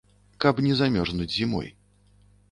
[0.43, 1.69] Каб не замёрзнуць зімой.